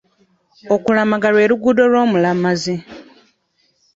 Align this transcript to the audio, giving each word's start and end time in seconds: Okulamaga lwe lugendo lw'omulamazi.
Okulamaga 0.75 1.27
lwe 1.33 1.49
lugendo 1.51 1.83
lw'omulamazi. 1.91 2.75